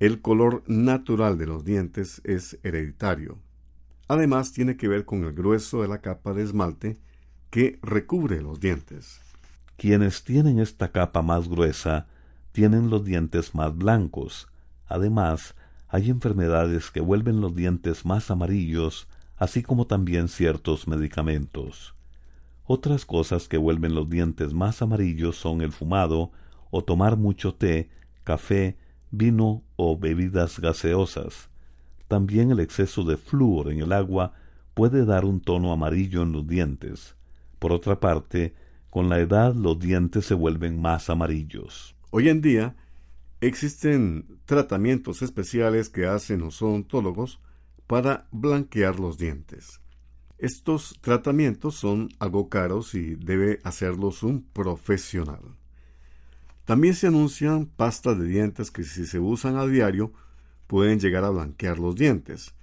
el 0.00 0.22
color 0.22 0.62
natural 0.66 1.36
de 1.36 1.46
los 1.46 1.62
dientes 1.62 2.22
es 2.24 2.58
hereditario. 2.62 3.38
Además, 4.06 4.54
tiene 4.54 4.78
que 4.78 4.88
ver 4.88 5.04
con 5.04 5.24
el 5.24 5.34
grueso 5.34 5.82
de 5.82 5.88
la 5.88 6.00
capa 6.00 6.32
de 6.32 6.44
esmalte 6.44 6.96
que 7.50 7.78
recubre 7.82 8.40
los 8.40 8.60
dientes. 8.60 9.27
Quienes 9.78 10.24
tienen 10.24 10.58
esta 10.58 10.90
capa 10.90 11.22
más 11.22 11.48
gruesa 11.48 12.08
tienen 12.50 12.90
los 12.90 13.04
dientes 13.04 13.54
más 13.54 13.76
blancos. 13.76 14.48
Además, 14.88 15.54
hay 15.86 16.10
enfermedades 16.10 16.90
que 16.90 17.00
vuelven 17.00 17.40
los 17.40 17.54
dientes 17.54 18.04
más 18.04 18.32
amarillos, 18.32 19.06
así 19.36 19.62
como 19.62 19.86
también 19.86 20.26
ciertos 20.26 20.88
medicamentos. 20.88 21.94
Otras 22.64 23.06
cosas 23.06 23.46
que 23.46 23.56
vuelven 23.56 23.94
los 23.94 24.10
dientes 24.10 24.52
más 24.52 24.82
amarillos 24.82 25.36
son 25.36 25.60
el 25.60 25.70
fumado, 25.70 26.32
o 26.72 26.82
tomar 26.82 27.16
mucho 27.16 27.54
té, 27.54 27.88
café, 28.24 28.76
vino 29.12 29.62
o 29.76 29.96
bebidas 29.96 30.58
gaseosas. 30.58 31.50
También 32.08 32.50
el 32.50 32.58
exceso 32.58 33.04
de 33.04 33.16
flúor 33.16 33.70
en 33.70 33.78
el 33.78 33.92
agua 33.92 34.32
puede 34.74 35.04
dar 35.04 35.24
un 35.24 35.40
tono 35.40 35.70
amarillo 35.70 36.24
en 36.24 36.32
los 36.32 36.48
dientes. 36.48 37.14
Por 37.60 37.70
otra 37.70 38.00
parte, 38.00 38.56
con 38.90 39.08
la 39.08 39.18
edad 39.18 39.54
los 39.54 39.78
dientes 39.78 40.26
se 40.26 40.34
vuelven 40.34 40.80
más 40.80 41.10
amarillos. 41.10 41.94
Hoy 42.10 42.28
en 42.28 42.40
día 42.40 42.76
existen 43.40 44.40
tratamientos 44.44 45.22
especiales 45.22 45.88
que 45.88 46.06
hacen 46.06 46.40
los 46.40 46.62
odontólogos 46.62 47.40
para 47.86 48.26
blanquear 48.30 48.98
los 48.98 49.18
dientes. 49.18 49.80
Estos 50.38 50.98
tratamientos 51.00 51.74
son 51.74 52.10
algo 52.18 52.48
caros 52.48 52.94
y 52.94 53.16
debe 53.16 53.58
hacerlos 53.64 54.22
un 54.22 54.42
profesional. 54.42 55.40
También 56.64 56.94
se 56.94 57.08
anuncian 57.08 57.66
pastas 57.66 58.18
de 58.18 58.26
dientes 58.26 58.70
que 58.70 58.84
si 58.84 59.06
se 59.06 59.18
usan 59.18 59.56
a 59.56 59.66
diario 59.66 60.12
pueden 60.66 61.00
llegar 61.00 61.24
a 61.24 61.30
blanquear 61.30 61.78
los 61.78 61.96
dientes. 61.96 62.54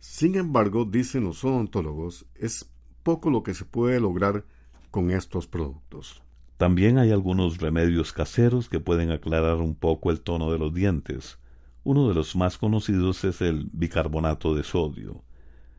Sin 0.00 0.34
embargo, 0.34 0.84
dicen 0.84 1.24
los 1.24 1.44
odontólogos, 1.44 2.26
es 2.34 2.68
poco 3.02 3.30
lo 3.30 3.42
que 3.42 3.54
se 3.54 3.64
puede 3.64 4.00
lograr 4.00 4.44
con 4.94 5.10
estos 5.10 5.48
productos. 5.48 6.22
También 6.56 6.98
hay 6.98 7.10
algunos 7.10 7.58
remedios 7.58 8.12
caseros 8.12 8.68
que 8.68 8.78
pueden 8.78 9.10
aclarar 9.10 9.56
un 9.56 9.74
poco 9.74 10.12
el 10.12 10.20
tono 10.20 10.52
de 10.52 10.58
los 10.60 10.72
dientes. 10.72 11.40
Uno 11.82 12.06
de 12.06 12.14
los 12.14 12.36
más 12.36 12.58
conocidos 12.58 13.24
es 13.24 13.40
el 13.40 13.68
bicarbonato 13.72 14.54
de 14.54 14.62
sodio. 14.62 15.24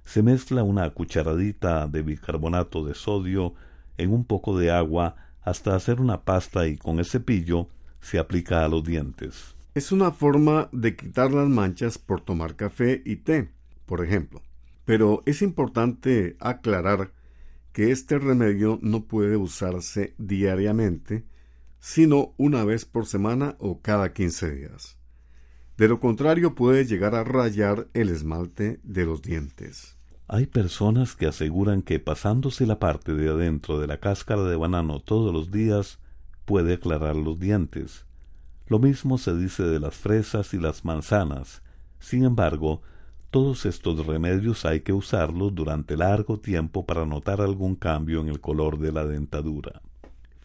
Se 0.03 0.22
mezcla 0.22 0.63
una 0.63 0.89
cucharadita 0.89 1.88
de 1.88 2.01
bicarbonato 2.01 2.84
de 2.84 2.93
sodio 2.93 3.53
en 3.98 4.12
un 4.12 4.25
poco 4.25 4.60
de 4.60 4.69
agua 4.69 5.15
hasta 5.41 5.77
hacer 5.77 6.01
una 6.01 6.24
pasta 6.25 6.67
y 6.67 6.75
con 6.75 7.00
el 7.00 7.05
cepillo 7.05 7.69
se 8.01 8.19
aplica 8.19 8.65
a 8.65 8.67
los 8.67 8.84
dientes. 8.84 9.55
Es 9.75 9.93
una 9.93 10.12
forma 10.12 10.67
de 10.74 10.98
quitar 10.98 11.31
las 11.31 11.48
manchas 11.48 11.98
por 11.98 12.19
tomar 12.19 12.57
café 12.57 13.01
y 13.05 13.15
té, 13.15 13.50
por 13.86 14.03
ejemplo. 14.03 14.41
Pero 14.84 15.24
es 15.25 15.41
importante 15.41 16.36
aclarar 16.41 17.14
que 17.75 17.91
este 17.91 18.20
remedio 18.20 18.79
no 18.82 19.03
puede 19.03 19.36
usarse 19.36 20.15
diariamente, 20.17 21.25
sino 21.77 22.34
una 22.38 22.63
vez 22.63 22.86
por 22.86 23.05
semana 23.05 23.58
o 23.60 23.82
cada 23.82 24.13
15 24.13 24.55
días. 24.55 24.98
De 25.75 25.89
lo 25.89 26.00
contrario 26.00 26.55
puede 26.55 26.86
llegar 26.86 27.15
a 27.15 27.25
rayar 27.25 27.89
el 27.94 28.08
esmalte 28.08 28.79
de 28.84 29.03
los 29.03 29.22
dientes. 29.22 29.98
Hay 30.29 30.46
personas 30.46 31.17
que 31.17 31.27
aseguran 31.27 31.82
que 31.82 32.00
pasándose 32.00 32.65
la 32.65 32.79
parte 32.79 33.13
de 33.13 33.27
adentro 33.27 33.77
de 33.77 33.88
la 33.88 34.00
cáscara 34.00 34.44
de 34.44 34.55
banano 34.55 35.01
todos 35.01 35.34
los 35.34 35.51
días 35.51 36.00
puede 36.46 36.75
aclarar 36.75 37.17
los 37.17 37.38
dientes. 37.41 38.05
Lo 38.67 38.79
mismo 38.79 39.17
se 39.17 39.36
dice 39.36 39.63
de 39.63 39.82
las 39.82 39.96
fresas 39.96 40.53
y 40.53 40.60
las 40.60 40.86
manzanas. 40.86 41.62
Sin 42.00 42.24
embargo, 42.24 42.84
todos 43.36 43.65
estos 43.65 44.06
remedios 44.06 44.63
hay 44.63 44.80
que 44.80 44.94
usarlos 44.94 45.54
durante 45.54 45.98
largo 45.98 46.39
tiempo 46.39 46.86
para 46.86 47.06
notar 47.06 47.42
algún 47.42 47.75
cambio 47.75 48.22
en 48.22 48.30
el 48.30 48.39
color 48.39 48.80
de 48.80 48.94
la 48.94 49.06
dentadura. 49.06 49.82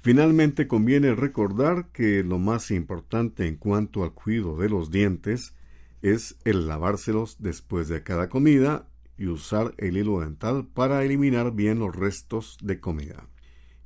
Finalmente 0.03 0.67
conviene 0.67 1.15
recordar 1.15 1.93
que 1.93 2.25
lo 2.25 2.41
más 2.41 2.73
importante 2.73 3.47
en 3.47 3.55
cuanto 3.55 4.03
al 4.03 4.13
cuidado 4.13 4.57
de 4.57 4.69
los 4.69 4.91
dientes 4.91 5.55
es 6.03 6.37
el 6.45 6.67
lavárselos 6.67 7.37
después 7.39 7.87
de 7.87 8.03
cada 8.03 8.29
comida 8.29 8.89
y 9.17 9.29
usar 9.29 9.73
el 9.79 9.97
hilo 9.97 10.19
dental 10.19 10.67
para 10.67 11.05
eliminar 11.05 11.53
bien 11.53 11.79
los 11.79 11.95
restos 11.95 12.59
de 12.61 12.81
comida. 12.81 13.29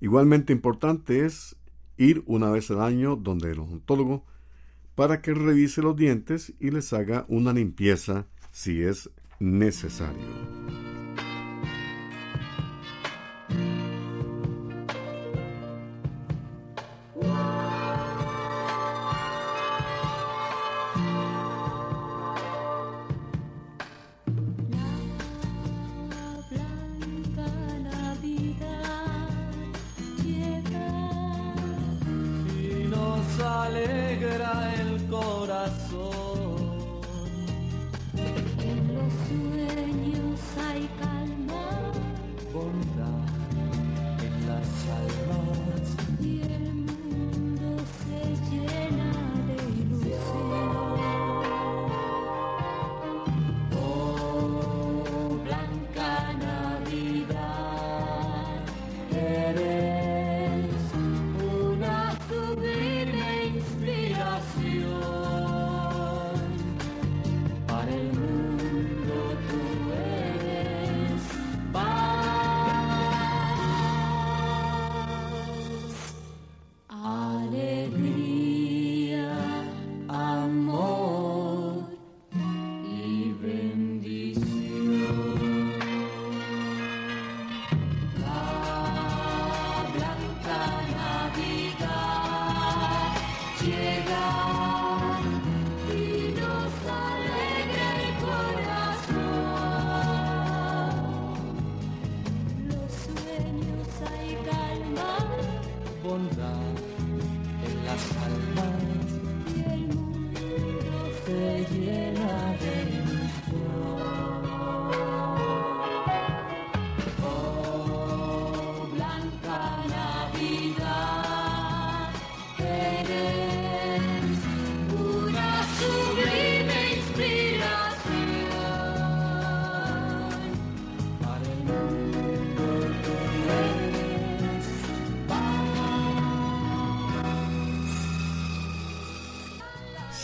Igualmente 0.01 0.55
importante 0.55 1.27
es 1.27 1.57
ir 1.99 2.23
una 2.25 2.51
vez 2.51 2.71
al 2.71 2.81
año 2.81 3.17
donde 3.17 3.51
el 3.53 3.61
odontólogo 3.61 4.25
para 4.95 5.21
que 5.21 5.35
revise 5.35 5.83
los 5.83 5.95
dientes 5.95 6.55
y 6.59 6.71
les 6.71 6.95
haga 6.95 7.27
una 7.29 7.53
limpieza 7.53 8.29
si 8.55 8.85
es 8.85 9.11
necesario. 9.41 10.84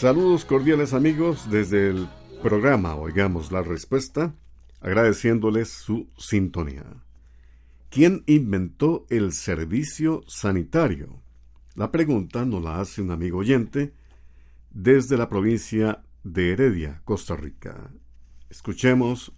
Saludos 0.00 0.46
cordiales 0.46 0.94
amigos 0.94 1.50
desde 1.50 1.90
el 1.90 2.08
programa 2.42 2.94
Oigamos 2.94 3.52
la 3.52 3.60
Respuesta, 3.60 4.34
agradeciéndoles 4.80 5.68
su 5.68 6.08
sintonía. 6.16 6.86
¿Quién 7.90 8.24
inventó 8.26 9.04
el 9.10 9.32
servicio 9.32 10.22
sanitario? 10.26 11.20
La 11.74 11.92
pregunta 11.92 12.46
nos 12.46 12.64
la 12.64 12.80
hace 12.80 13.02
un 13.02 13.10
amigo 13.10 13.40
oyente 13.40 13.92
desde 14.70 15.18
la 15.18 15.28
provincia 15.28 16.00
de 16.24 16.52
Heredia, 16.52 17.02
Costa 17.04 17.36
Rica. 17.36 17.90
Escuchemos 18.48 19.34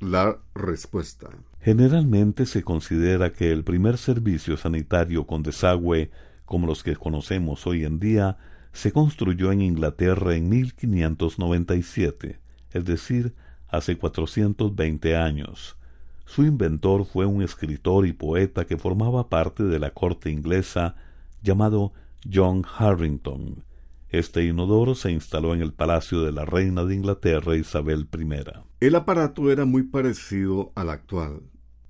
la 0.00 0.38
respuesta. 0.54 1.28
Generalmente 1.60 2.46
se 2.46 2.62
considera 2.62 3.34
que 3.34 3.52
el 3.52 3.64
primer 3.64 3.98
servicio 3.98 4.56
sanitario 4.56 5.26
con 5.26 5.42
desagüe, 5.42 6.10
como 6.46 6.66
los 6.66 6.82
que 6.82 6.96
conocemos 6.96 7.66
hoy 7.66 7.84
en 7.84 7.98
día, 7.98 8.38
se 8.76 8.92
construyó 8.92 9.50
en 9.52 9.62
Inglaterra 9.62 10.36
en 10.36 10.50
1597, 10.50 12.38
es 12.72 12.84
decir, 12.84 13.34
hace 13.68 13.96
420 13.96 15.16
años. 15.16 15.76
Su 16.26 16.44
inventor 16.44 17.06
fue 17.06 17.24
un 17.24 17.40
escritor 17.42 18.06
y 18.06 18.12
poeta 18.12 18.66
que 18.66 18.76
formaba 18.76 19.30
parte 19.30 19.62
de 19.62 19.78
la 19.78 19.90
corte 19.90 20.30
inglesa 20.30 20.94
llamado 21.42 21.92
John 22.30 22.64
Harrington. 22.78 23.64
Este 24.10 24.44
inodoro 24.44 24.94
se 24.94 25.10
instaló 25.10 25.54
en 25.54 25.62
el 25.62 25.72
palacio 25.72 26.22
de 26.22 26.32
la 26.32 26.44
reina 26.44 26.84
de 26.84 26.96
Inglaterra 26.96 27.56
Isabel 27.56 28.06
I. 28.12 28.28
El 28.80 28.94
aparato 28.94 29.50
era 29.50 29.64
muy 29.64 29.84
parecido 29.84 30.72
al 30.74 30.90
actual. 30.90 31.40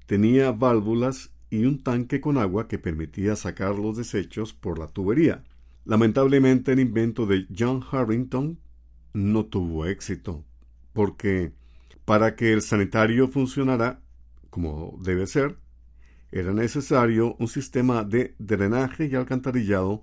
Tenía 0.06 0.52
válvulas 0.52 1.30
y 1.50 1.64
un 1.64 1.82
tanque 1.82 2.20
con 2.20 2.38
agua 2.38 2.68
que 2.68 2.78
permitía 2.78 3.34
sacar 3.34 3.74
los 3.76 3.96
desechos 3.96 4.52
por 4.52 4.78
la 4.78 4.86
tubería. 4.86 5.42
Lamentablemente 5.86 6.72
el 6.72 6.80
invento 6.80 7.24
de 7.24 7.46
John 7.56 7.82
Harrington 7.90 8.58
no 9.14 9.46
tuvo 9.46 9.86
éxito, 9.86 10.44
porque 10.92 11.52
para 12.04 12.36
que 12.36 12.52
el 12.52 12.60
sanitario 12.60 13.28
funcionara 13.28 14.00
como 14.50 14.98
debe 15.02 15.26
ser, 15.26 15.58
era 16.32 16.54
necesario 16.54 17.36
un 17.38 17.46
sistema 17.46 18.04
de 18.04 18.34
drenaje 18.38 19.06
y 19.06 19.14
alcantarillado 19.14 20.02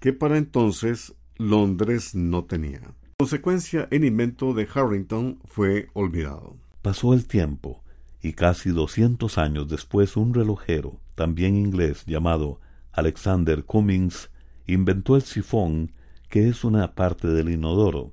que 0.00 0.14
para 0.14 0.38
entonces 0.38 1.14
Londres 1.36 2.14
no 2.14 2.46
tenía. 2.46 2.78
En 2.78 2.94
consecuencia, 3.18 3.86
el 3.90 4.06
invento 4.06 4.54
de 4.54 4.66
Harrington 4.72 5.38
fue 5.44 5.88
olvidado. 5.92 6.56
Pasó 6.80 7.12
el 7.12 7.26
tiempo, 7.26 7.84
y 8.22 8.32
casi 8.32 8.70
doscientos 8.70 9.36
años 9.36 9.68
después 9.68 10.16
un 10.16 10.32
relojero, 10.32 10.98
también 11.14 11.54
inglés, 11.54 12.04
llamado 12.06 12.60
Alexander 12.92 13.64
Cummings, 13.64 14.30
inventó 14.68 15.16
el 15.16 15.22
sifón, 15.22 15.92
que 16.28 16.48
es 16.48 16.62
una 16.62 16.94
parte 16.94 17.26
del 17.26 17.50
inodoro. 17.50 18.12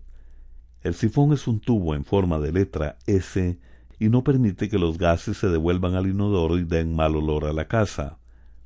El 0.82 0.96
sifón 0.96 1.34
es 1.34 1.48
un 1.48 1.60
tubo 1.60 1.94
en 1.94 2.06
forma 2.06 2.40
de 2.40 2.52
letra 2.52 2.98
S 3.06 3.60
y 4.00 4.10
no 4.10 4.24
permite 4.24 4.70
que 4.70 4.80
los 4.80 4.98
gases 4.98 5.38
se 5.38 5.50
devuelvan 5.50 5.96
al 5.96 6.08
inodoro 6.08 6.58
y 6.58 6.64
den 6.64 6.96
mal 6.96 7.16
olor 7.16 7.46
a 7.46 7.54
la 7.54 7.68
casa. 7.68 8.18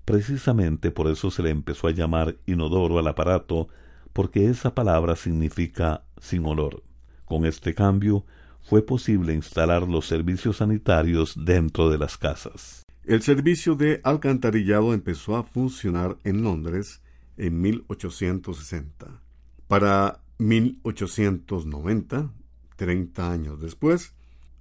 Precisamente 0.05 0.91
por 0.91 1.07
eso 1.07 1.31
se 1.31 1.43
le 1.43 1.49
empezó 1.49 1.87
a 1.87 1.91
llamar 1.91 2.37
inodoro 2.45 2.99
al 2.99 3.07
aparato, 3.07 3.67
porque 4.13 4.49
esa 4.49 4.73
palabra 4.73 5.15
significa 5.15 6.03
sin 6.19 6.45
olor. 6.45 6.83
Con 7.25 7.45
este 7.45 7.75
cambio 7.75 8.25
fue 8.61 8.85
posible 8.85 9.33
instalar 9.33 9.87
los 9.87 10.05
servicios 10.05 10.57
sanitarios 10.57 11.35
dentro 11.45 11.89
de 11.89 11.97
las 11.97 12.17
casas. 12.17 12.85
El 13.03 13.21
servicio 13.21 13.75
de 13.75 14.01
alcantarillado 14.03 14.93
empezó 14.93 15.37
a 15.37 15.43
funcionar 15.43 16.17
en 16.23 16.43
Londres 16.43 17.01
en 17.39 17.59
1860. 17.61 19.21
Para 19.67 20.21
1890, 20.37 22.31
30 22.75 23.31
años 23.31 23.59
después, 23.59 24.13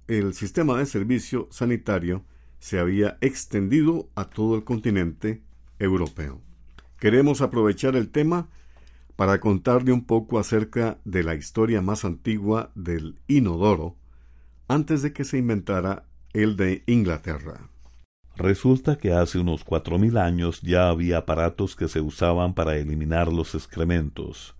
el 0.07 0.33
sistema 0.33 0.77
de 0.77 0.87
servicio 0.87 1.47
sanitario 1.51 2.23
se 2.59 2.79
había 2.79 3.17
extendido 3.21 4.09
a 4.15 4.25
todo 4.25 4.55
el 4.55 4.63
continente 4.63 5.43
europeo. 5.77 6.41
Queremos 6.99 7.41
aprovechar 7.41 7.95
el 7.95 8.09
tema 8.09 8.49
para 9.15 9.39
contarle 9.39 9.91
un 9.91 10.05
poco 10.05 10.39
acerca 10.39 10.97
de 11.05 11.23
la 11.23 11.35
historia 11.35 11.81
más 11.81 12.05
antigua 12.05 12.71
del 12.75 13.19
inodoro 13.27 13.95
antes 14.67 15.01
de 15.01 15.13
que 15.13 15.25
se 15.25 15.37
inventara 15.37 16.05
el 16.33 16.55
de 16.55 16.83
Inglaterra. 16.85 17.69
Resulta 18.39 18.97
que 18.97 19.11
hace 19.11 19.37
unos 19.37 19.65
cuatro 19.65 19.99
mil 19.99 20.17
años 20.17 20.61
ya 20.61 20.87
había 20.87 21.17
aparatos 21.17 21.75
que 21.75 21.89
se 21.89 21.99
usaban 21.99 22.53
para 22.53 22.77
eliminar 22.77 23.33
los 23.33 23.53
excrementos. 23.53 24.55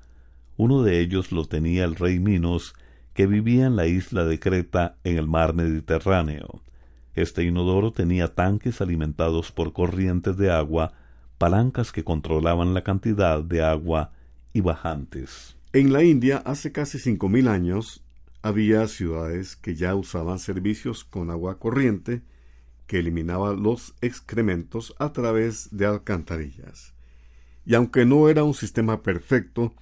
Uno 0.58 0.84
de 0.84 1.00
ellos 1.00 1.32
lo 1.32 1.46
tenía 1.46 1.86
el 1.86 1.96
rey 1.96 2.20
Minos, 2.20 2.74
que 3.14 3.26
vivía 3.26 3.68
en 3.68 3.78
la 3.78 3.88
isla 3.88 4.26
de 4.26 4.38
Creta 4.38 4.98
en 5.06 5.16
el 5.16 5.28
mar 5.28 5.54
Mediterráneo. 5.54 6.62
Este 7.16 7.46
inodoro 7.46 7.94
tenía 7.94 8.36
tanques 8.36 8.82
alimentados 8.82 9.54
por 9.54 9.72
corrientes 9.72 10.36
de 10.36 10.52
agua, 10.52 10.92
palancas 11.38 11.94
que 11.94 12.04
controlaban 12.04 12.74
la 12.74 12.84
cantidad 12.84 13.42
de 13.42 13.64
agua 13.64 14.12
y 14.52 14.60
bajantes. 14.60 15.56
En 15.72 15.94
la 15.94 16.04
India, 16.04 16.40
hace 16.40 16.74
casi 16.74 17.00
cinco 17.00 17.30
mil 17.30 17.48
años, 17.48 18.04
había 18.42 18.86
ciudades 18.90 19.56
que 19.56 19.76
ya 19.76 19.96
usaban 19.96 20.40
servicios 20.40 21.06
con 21.06 21.32
agua 21.32 21.60
corriente 21.60 22.24
que 22.90 22.98
eliminaba 22.98 23.54
los 23.54 23.94
excrementos 24.02 24.96
a 24.98 25.14
través 25.14 25.70
de 25.70 25.86
alcantarillas. 25.86 26.96
Y 27.64 27.76
aunque 27.76 28.04
no 28.04 28.30
era 28.30 28.44
un 28.44 28.56
sistema 28.56 29.04
perfecto, 29.04 29.76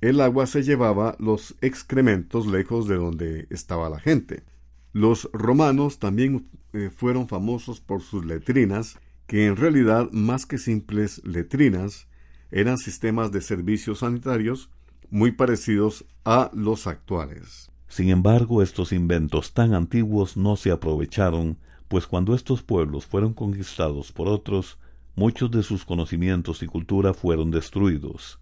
el 0.00 0.20
agua 0.20 0.46
se 0.46 0.62
llevaba 0.62 1.16
los 1.18 1.56
excrementos 1.60 2.46
lejos 2.46 2.86
de 2.86 2.94
donde 2.94 3.48
estaba 3.50 3.90
la 3.90 3.98
gente. 3.98 4.44
Los 4.92 5.28
romanos 5.32 5.98
también 5.98 6.46
eh, 6.72 6.90
fueron 6.94 7.26
famosos 7.26 7.80
por 7.80 8.00
sus 8.00 8.24
letrinas, 8.24 8.96
que 9.26 9.46
en 9.46 9.56
realidad 9.56 10.08
más 10.12 10.46
que 10.46 10.58
simples 10.58 11.20
letrinas, 11.24 12.06
eran 12.52 12.78
sistemas 12.78 13.32
de 13.32 13.40
servicios 13.40 14.00
sanitarios 14.00 14.70
muy 15.10 15.32
parecidos 15.32 16.04
a 16.24 16.52
los 16.54 16.86
actuales. 16.86 17.72
Sin 17.88 18.08
embargo, 18.10 18.62
estos 18.62 18.92
inventos 18.92 19.52
tan 19.52 19.74
antiguos 19.74 20.36
no 20.36 20.54
se 20.54 20.70
aprovecharon 20.70 21.58
pues 21.92 22.06
cuando 22.06 22.34
estos 22.34 22.62
pueblos 22.62 23.04
fueron 23.04 23.34
conquistados 23.34 24.12
por 24.12 24.26
otros, 24.26 24.78
muchos 25.14 25.50
de 25.50 25.62
sus 25.62 25.84
conocimientos 25.84 26.62
y 26.62 26.66
cultura 26.66 27.12
fueron 27.12 27.50
destruidos. 27.50 28.38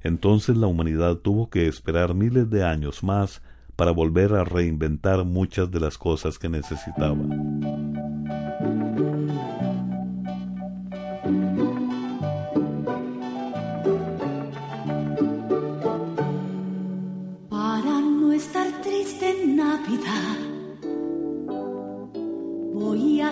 Entonces 0.00 0.56
la 0.56 0.68
humanidad 0.68 1.16
tuvo 1.16 1.50
que 1.50 1.66
esperar 1.66 2.14
miles 2.14 2.48
de 2.50 2.62
años 2.62 3.02
más 3.02 3.42
para 3.74 3.90
volver 3.90 4.34
a 4.34 4.44
reinventar 4.44 5.24
muchas 5.24 5.72
de 5.72 5.80
las 5.80 5.98
cosas 5.98 6.38
que 6.38 6.48
necesitaba. 6.48 7.18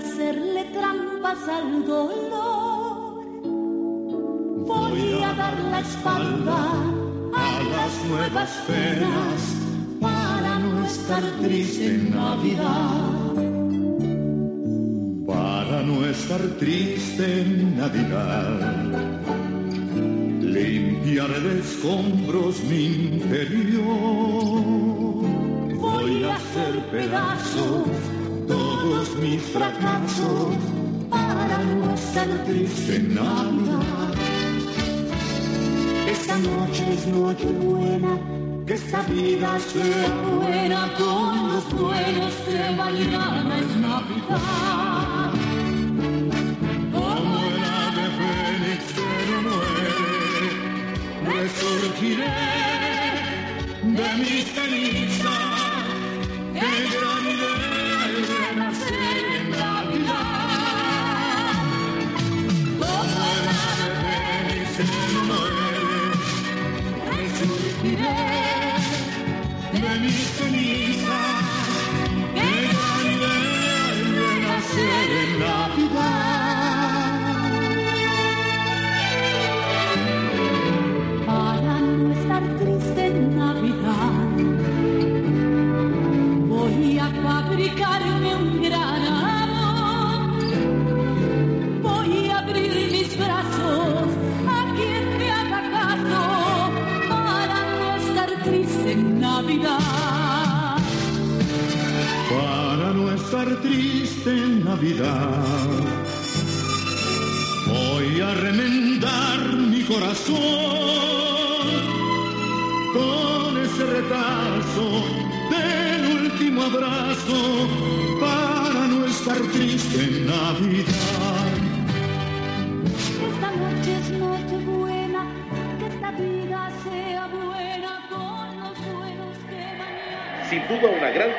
Hacerle 0.02 0.64
trampas 0.72 1.48
al 1.48 1.86
dolor. 1.86 3.24
Voy 4.66 5.22
a 5.22 5.32
dar 5.34 5.58
la 5.72 5.80
espalda 5.80 6.58
a 7.34 7.62
las 7.74 8.04
nuevas 8.08 8.50
penas 8.66 9.40
para 10.00 10.58
no 10.58 10.84
estar 10.84 11.22
triste 11.40 11.86
en 11.86 12.10
Navidad. 12.10 13.34
Para 15.26 15.82
no 15.82 16.04
estar 16.06 16.40
triste 16.58 17.42
en 17.42 17.76
Navidad. 17.76 18.58
Limpiaré 20.40 21.40
de 21.40 21.60
escombros 21.60 22.62
mi 22.64 22.86
interior. 22.86 23.82
Voy 25.80 26.24
a 26.24 26.36
hacer 26.36 26.74
pedazos 26.90 28.11
todos 28.82 29.14
mis 29.16 29.40
fracasos 29.42 30.56
para 31.08 31.58
no 31.58 31.94
estar. 31.94 32.28
Esta 36.14 36.36
noche 36.38 36.84
es 36.94 37.06
noche 37.06 37.46
buena, 37.46 38.12
que 38.66 38.74
esta 38.74 39.02
vida 39.02 39.58
sea 39.60 40.08
buena 40.36 40.92
con 40.98 41.48
los 41.48 41.64
buenos 41.80 42.34
que 42.46 42.60
mañana 42.76 43.58
es 43.62 43.70
Navidad. 43.86 45.32
Como 46.92 47.34
el 47.50 47.64
ave 47.86 48.06
fénix 48.18 48.82
que 48.96 49.10
no 49.30 49.38
muere, 49.48 49.96
resurgiré 51.38 52.34
de 53.98 54.08
mis 54.22 54.44
cenizas, 54.54 55.84
de 56.54 56.70
gran 56.94 57.21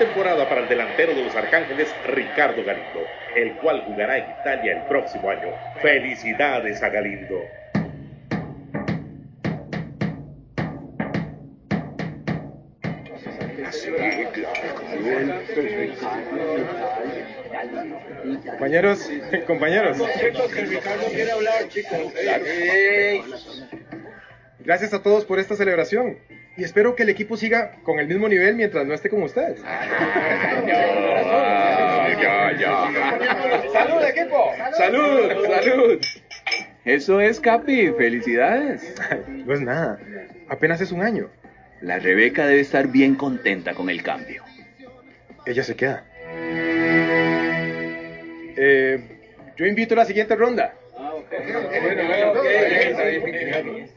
temporada 0.04 0.50
para 0.50 0.62
el 0.62 0.68
delantero 0.68 1.16
de 1.16 1.24
los 1.24 1.34
Arcángeles, 1.34 1.88
Ricardo 2.06 2.62
Galindo, 2.66 3.08
el 3.38 3.54
cual 3.54 3.84
jugará 3.86 4.18
en 4.18 4.26
Italia 4.42 4.74
el 4.74 4.84
próximo 4.84 5.30
año. 5.30 5.50
Felicidades 5.82 6.84
a 6.84 6.90
Galindo. 6.90 7.40
Compañeros, 18.50 19.10
compañeros. 19.48 19.98
Gracias 24.60 24.94
a 24.94 25.02
todos 25.02 25.24
por 25.24 25.40
esta 25.40 25.56
celebración. 25.56 26.18
Y 26.56 26.64
espero 26.64 26.96
que 26.96 27.04
el 27.04 27.10
equipo 27.10 27.36
siga 27.36 27.78
con 27.84 28.00
el 28.00 28.08
mismo 28.08 28.28
nivel 28.28 28.56
mientras 28.56 28.86
no 28.86 28.94
esté 28.94 29.10
con 29.10 29.24
ustedes. 29.24 29.60
¡Salud, 33.72 34.04
equipo! 34.04 34.52
¡Salud! 34.78 35.32
¡Salud! 35.48 36.00
Eso 36.86 37.20
es, 37.22 37.40
Capi. 37.40 37.92
Felicidades. 37.98 38.94
No 39.28 39.54
es 39.54 39.62
nada. 39.62 40.00
Apenas 40.50 40.82
es 40.82 40.92
un 40.92 41.02
año. 41.02 41.30
La 41.82 41.98
Rebeca 42.00 42.46
debe 42.46 42.62
estar 42.62 42.88
bien 42.88 43.16
contenta 43.16 43.74
con 43.74 43.90
el 43.90 44.04
cambio. 44.04 44.44
Ella 45.46 45.64
se 45.64 45.76
queda. 45.76 46.06
Eh, 48.56 49.00
yo 49.58 49.66
invito 49.66 49.96
a 49.96 49.98
la 49.98 50.06
siguiente 50.06 50.36
ronda. 50.36 50.76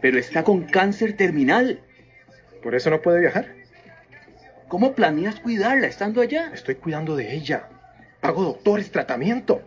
Pero 0.01 0.19
está 0.19 0.43
con 0.43 0.65
cáncer 0.65 1.13
terminal. 1.17 1.81
Por 2.67 2.75
eso 2.75 2.91
no 2.91 3.01
puede 3.01 3.21
viajar. 3.21 3.47
¿Cómo 4.67 4.97
planeas 4.97 5.39
cuidarla 5.39 5.87
estando 5.87 6.21
allá? 6.21 6.51
Estoy 6.53 6.75
cuidando 6.75 7.15
de 7.15 7.33
ella. 7.33 7.69
Pago 8.21 8.43
doctores, 8.43 8.91
tratamiento. 8.91 9.63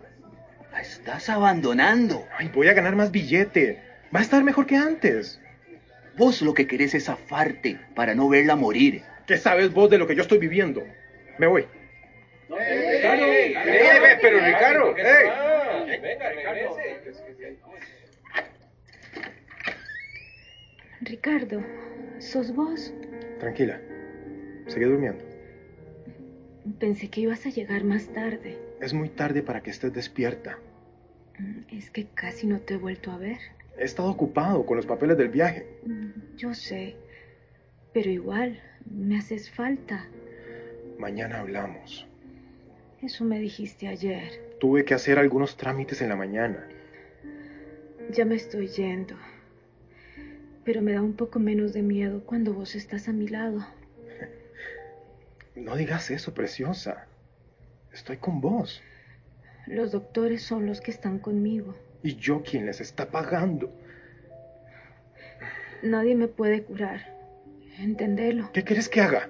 La 0.74 0.82
estás 0.82 1.30
abandonando. 1.30 2.28
Ay, 2.38 2.52
voy 2.54 2.68
a 2.68 2.74
ganar 2.74 2.98
más 2.98 3.10
billete. 3.10 3.82
Va 4.14 4.20
a 4.20 4.22
estar 4.22 4.44
mejor 4.44 4.66
que 4.66 4.76
antes. 4.76 5.40
Vos 6.18 6.42
lo 6.42 6.54
que 6.54 6.68
querés 6.68 6.94
es 6.94 7.06
zafarte 7.06 7.80
para 7.96 8.16
no 8.16 8.28
verla 8.28 8.58
morir. 8.58 9.04
¿Qué 9.26 9.38
sabes 9.38 9.72
vos 9.72 9.90
de 9.90 9.98
lo 9.98 10.06
que 10.06 10.18
yo 10.18 10.24
estoy 10.24 10.40
viviendo? 10.40 10.84
Me 11.38 11.48
voy. 11.48 11.68
pero 14.22 14.40
Ricardo. 14.46 14.94
Ricardo, 14.94 16.78
¿sos 22.20 22.54
vos? 22.54 22.94
Tranquila. 23.40 23.80
Seguí 24.68 24.86
durmiendo. 24.86 25.24
Pensé 26.80 27.10
que 27.10 27.22
ibas 27.22 27.46
a 27.46 27.50
llegar 27.50 27.84
más 27.84 28.08
tarde. 28.10 28.58
Es 28.82 28.94
muy 28.94 29.10
tarde 29.10 29.42
para 29.42 29.62
que 29.62 29.72
estés 29.72 29.94
despierta. 29.94 30.60
Es 31.72 31.90
que 31.90 32.08
casi 32.08 32.48
no 32.48 32.60
te 32.60 32.76
he 32.76 32.78
vuelto 32.78 33.12
a 33.12 33.18
ver. 33.18 33.38
He 33.78 33.86
estado 33.86 34.10
ocupado 34.10 34.66
con 34.66 34.76
los 34.78 34.86
papeles 34.86 35.18
del 35.18 35.30
viaje. 35.30 35.66
Yo 36.36 36.54
sé, 36.54 36.96
pero 37.94 38.10
igual, 38.10 38.62
me 38.90 39.18
haces 39.18 39.50
falta. 39.50 40.06
Mañana 40.98 41.40
hablamos. 41.40 42.06
Eso 43.02 43.24
me 43.24 43.40
dijiste 43.40 43.88
ayer. 43.88 44.58
Tuve 44.60 44.84
que 44.84 44.94
hacer 44.94 45.18
algunos 45.18 45.56
trámites 45.56 46.02
en 46.02 46.10
la 46.10 46.18
mañana. 46.18 46.68
Ya 48.12 48.26
me 48.26 48.36
estoy 48.36 48.68
yendo. 48.68 49.16
Pero 50.70 50.84
me 50.84 50.94
da 50.94 51.02
un 51.02 51.14
poco 51.14 51.40
menos 51.40 51.74
de 51.74 51.82
miedo 51.82 52.24
cuando 52.28 52.54
vos 52.54 52.76
estás 52.76 53.08
a 53.08 53.12
mi 53.12 53.28
lado. 53.28 53.66
No 55.56 55.76
digas 55.76 56.12
eso, 56.12 56.36
preciosa. 56.36 57.08
Estoy 57.92 58.18
con 58.18 58.40
vos. 58.40 58.80
Los 59.66 59.92
doctores 59.92 60.44
son 60.44 60.68
los 60.68 60.80
que 60.80 60.92
están 60.92 61.18
conmigo. 61.18 61.76
Y 62.04 62.18
yo 62.18 62.44
quien 62.44 62.68
les 62.68 62.82
está 62.82 63.10
pagando. 63.10 63.74
Nadie 65.82 66.14
me 66.14 66.28
puede 66.28 66.62
curar. 66.62 67.18
Entendelo. 67.80 68.52
¿Qué 68.52 68.64
quieres 68.64 68.90
que 68.90 69.02
haga? 69.02 69.28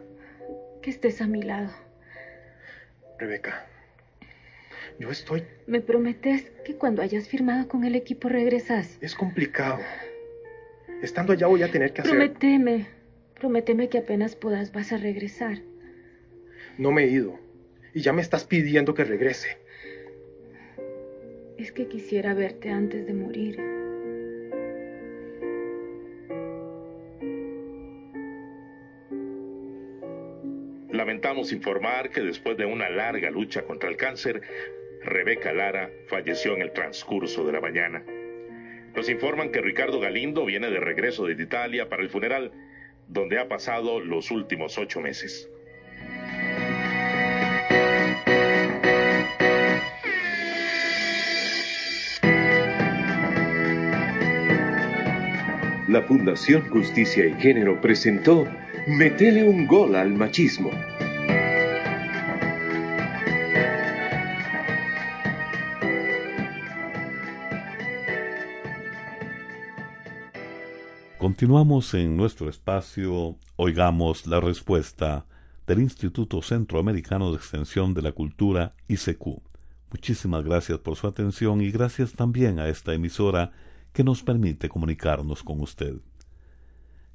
Que 0.82 0.90
estés 0.90 1.22
a 1.22 1.28
mi 1.28 1.42
lado. 1.42 1.72
Rebeca, 3.18 3.66
yo 5.00 5.10
estoy... 5.10 5.46
¿Me 5.68 5.80
prometes 5.80 6.52
que 6.66 6.76
cuando 6.76 7.02
hayas 7.02 7.30
firmado 7.30 7.70
con 7.70 7.86
el 7.86 7.96
equipo 7.96 8.28
regresas? 8.28 8.98
Es 9.00 9.16
complicado. 9.16 9.80
Estando 11.02 11.34
allá 11.34 11.48
voy 11.48 11.64
a 11.64 11.72
tener 11.72 11.94
que 11.94 12.02
hacer... 12.02 12.12
Prométeme. 12.12 12.88
Prométeme 13.40 13.88
que 13.88 14.00
apenas 14.00 14.36
puedas 14.36 14.74
vas 14.74 14.92
a 14.92 14.98
regresar. 14.98 15.60
No 16.78 16.92
me 16.92 17.04
he 17.04 17.08
ido. 17.08 17.40
Y 17.94 18.02
ya 18.02 18.12
me 18.12 18.22
estás 18.22 18.44
pidiendo 18.44 18.94
que 18.94 19.06
regrese. 19.06 19.58
Es 21.58 21.72
que 21.72 21.88
quisiera 21.88 22.34
verte 22.34 22.70
antes 22.70 23.06
de 23.06 23.14
morir. 23.14 23.58
Lamentamos 30.92 31.54
informar 31.54 32.10
que 32.10 32.22
después 32.22 32.58
de 32.58 32.66
una 32.66 32.90
larga 32.90 33.30
lucha 33.32 33.62
contra 33.62 33.90
el 33.90 33.96
cáncer, 33.96 34.42
Rebeca 35.02 35.54
Lara 35.54 35.90
falleció 36.08 36.56
en 36.56 36.62
el 36.62 36.74
transcurso 36.74 37.46
de 37.46 37.54
la 37.54 37.62
mañana. 37.62 38.04
Nos 38.96 39.10
informan 39.10 39.52
que 39.52 39.62
Ricardo 39.62 40.00
Galindo 40.00 40.46
viene 40.46 40.70
de 40.70 40.80
regreso 40.80 41.26
de 41.26 41.42
Italia 41.42 41.90
para 41.90 42.04
el 42.04 42.10
funeral, 42.10 42.52
donde 43.08 43.40
ha 43.40 43.48
pasado 43.48 44.00
los 44.00 44.32
últimos 44.32 44.78
ocho 44.78 45.02
meses. 45.02 45.50
La 55.90 56.04
Fundación 56.04 56.70
Justicia 56.70 57.26
y 57.26 57.34
Género 57.42 57.82
presentó 57.82 58.46
Metele 58.86 59.44
un 59.44 59.66
gol 59.66 59.96
al 59.96 60.14
machismo. 60.14 60.70
Continuamos 71.30 71.94
en 71.94 72.18
nuestro 72.18 72.50
espacio 72.50 73.38
Oigamos 73.56 74.26
la 74.26 74.40
Respuesta 74.40 75.28
del 75.68 75.80
Instituto 75.80 76.42
Centroamericano 76.42 77.30
de 77.30 77.38
Extensión 77.38 77.94
de 77.94 78.02
la 78.02 78.14
Cultura 78.14 78.74
ICQ. 78.88 79.40
Muchísimas 79.92 80.44
gracias 80.44 80.80
por 80.80 80.96
su 80.96 81.06
atención 81.06 81.62
y 81.62 81.70
gracias 81.70 82.14
también 82.14 82.58
a 82.58 82.68
esta 82.68 82.96
emisora 82.96 83.52
que 83.94 84.04
nos 84.04 84.24
permite 84.24 84.70
comunicarnos 84.70 85.44
con 85.44 85.62
usted. 85.62 85.98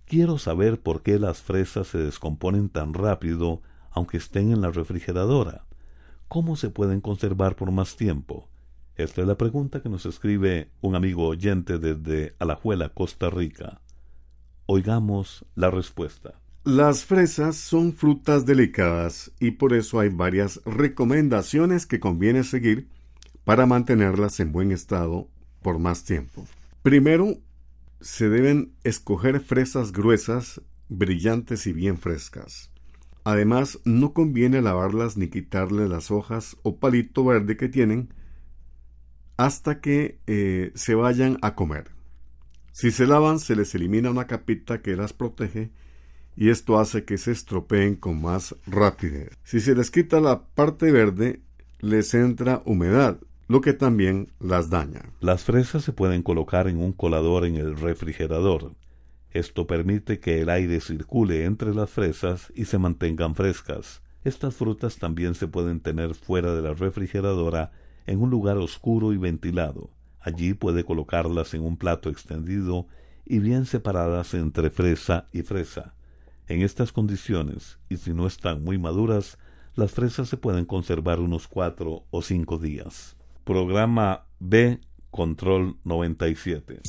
Quiero 0.04 0.38
saber 0.38 0.80
por 0.80 1.02
qué 1.02 1.18
las 1.18 1.42
fresas 1.42 1.88
se 1.88 1.98
descomponen 1.98 2.68
tan 2.68 2.94
rápido 2.94 3.62
aunque 3.90 4.18
estén 4.18 4.52
en 4.52 4.60
la 4.60 4.70
refrigeradora. 4.70 5.66
¿Cómo 6.28 6.54
se 6.54 6.70
pueden 6.70 7.00
conservar 7.00 7.56
por 7.56 7.72
más 7.72 7.96
tiempo? 7.96 8.48
Esta 8.94 9.22
es 9.22 9.26
la 9.26 9.36
pregunta 9.36 9.82
que 9.82 9.88
nos 9.88 10.06
escribe 10.06 10.70
un 10.80 10.94
amigo 10.94 11.26
oyente 11.26 11.80
desde 11.80 12.36
Alajuela, 12.38 12.90
Costa 12.90 13.28
Rica. 13.28 13.80
Oigamos 14.66 15.44
la 15.54 15.70
respuesta. 15.70 16.34
Las 16.64 17.04
fresas 17.04 17.56
son 17.56 17.92
frutas 17.92 18.46
delicadas 18.46 19.30
y 19.38 19.52
por 19.52 19.74
eso 19.74 20.00
hay 20.00 20.08
varias 20.08 20.62
recomendaciones 20.64 21.84
que 21.86 22.00
conviene 22.00 22.42
seguir 22.42 22.88
para 23.44 23.66
mantenerlas 23.66 24.40
en 24.40 24.52
buen 24.52 24.72
estado 24.72 25.28
por 25.60 25.78
más 25.78 26.04
tiempo. 26.04 26.46
Primero, 26.82 27.38
se 28.00 28.28
deben 28.28 28.72
escoger 28.82 29.40
fresas 29.40 29.92
gruesas, 29.92 30.62
brillantes 30.88 31.66
y 31.66 31.72
bien 31.72 31.98
frescas. 31.98 32.70
Además, 33.24 33.80
no 33.84 34.12
conviene 34.12 34.60
lavarlas 34.60 35.16
ni 35.16 35.28
quitarle 35.28 35.88
las 35.88 36.10
hojas 36.10 36.56
o 36.62 36.76
palito 36.76 37.24
verde 37.24 37.56
que 37.56 37.68
tienen 37.68 38.12
hasta 39.36 39.80
que 39.80 40.20
eh, 40.26 40.72
se 40.74 40.94
vayan 40.94 41.38
a 41.42 41.54
comer. 41.54 41.93
Si 42.74 42.90
se 42.90 43.06
lavan, 43.06 43.38
se 43.38 43.54
les 43.54 43.72
elimina 43.76 44.10
una 44.10 44.26
capita 44.26 44.82
que 44.82 44.96
las 44.96 45.12
protege 45.12 45.70
y 46.36 46.48
esto 46.48 46.76
hace 46.80 47.04
que 47.04 47.18
se 47.18 47.30
estropeen 47.30 47.94
con 47.94 48.20
más 48.20 48.56
rapidez. 48.66 49.30
Si 49.44 49.60
se 49.60 49.76
les 49.76 49.92
quita 49.92 50.20
la 50.20 50.42
parte 50.42 50.90
verde, 50.90 51.40
les 51.78 52.12
entra 52.14 52.62
humedad, 52.64 53.20
lo 53.46 53.60
que 53.60 53.74
también 53.74 54.32
las 54.40 54.70
daña. 54.70 55.02
Las 55.20 55.44
fresas 55.44 55.84
se 55.84 55.92
pueden 55.92 56.24
colocar 56.24 56.66
en 56.66 56.78
un 56.78 56.92
colador 56.92 57.46
en 57.46 57.54
el 57.54 57.76
refrigerador. 57.76 58.74
Esto 59.30 59.68
permite 59.68 60.18
que 60.18 60.40
el 60.40 60.48
aire 60.48 60.80
circule 60.80 61.44
entre 61.44 61.72
las 61.74 61.90
fresas 61.90 62.52
y 62.56 62.64
se 62.64 62.78
mantengan 62.78 63.36
frescas. 63.36 64.02
Estas 64.24 64.56
frutas 64.56 64.96
también 64.96 65.36
se 65.36 65.46
pueden 65.46 65.78
tener 65.78 66.16
fuera 66.16 66.52
de 66.52 66.62
la 66.62 66.74
refrigeradora 66.74 67.70
en 68.04 68.20
un 68.20 68.30
lugar 68.30 68.56
oscuro 68.58 69.12
y 69.12 69.16
ventilado. 69.16 69.90
Allí 70.24 70.54
puede 70.54 70.84
colocarlas 70.84 71.52
en 71.52 71.62
un 71.62 71.76
plato 71.76 72.08
extendido 72.08 72.86
y 73.26 73.40
bien 73.40 73.66
separadas 73.66 74.32
entre 74.32 74.70
fresa 74.70 75.28
y 75.32 75.42
fresa. 75.42 75.94
En 76.48 76.62
estas 76.62 76.92
condiciones, 76.92 77.78
y 77.90 77.98
si 77.98 78.14
no 78.14 78.26
están 78.26 78.64
muy 78.64 78.78
maduras, 78.78 79.38
las 79.74 79.92
fresas 79.92 80.30
se 80.30 80.38
pueden 80.38 80.64
conservar 80.64 81.20
unos 81.20 81.46
cuatro 81.46 82.04
o 82.10 82.22
cinco 82.22 82.58
días. 82.58 83.16
Programa 83.44 84.24
B 84.40 84.80
Control 85.10 85.76
97. 85.84 86.80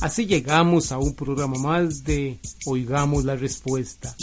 Así 0.00 0.26
llegamos 0.26 0.90
a 0.90 0.98
un 0.98 1.14
programa 1.14 1.58
más 1.58 2.04
de 2.04 2.38
Oigamos 2.64 3.24
la 3.24 3.36
Respuesta. 3.36 4.14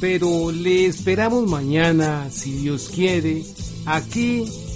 Pero 0.00 0.50
le 0.50 0.86
esperamos 0.86 1.48
mañana, 1.48 2.28
si 2.30 2.52
Dios 2.52 2.88
quiere, 2.88 3.42
aquí 3.86 4.44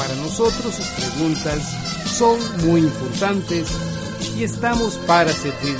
Para 0.00 0.14
nosotros 0.14 0.74
sus 0.74 0.86
preguntas 0.86 1.62
son 2.16 2.38
muy 2.66 2.80
importantes 2.80 3.68
y 4.34 4.44
estamos 4.44 4.94
para 5.06 5.30
servirle. 5.30 5.78